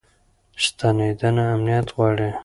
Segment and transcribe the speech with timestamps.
[0.63, 2.29] ستنېدنه امنیت غواړي.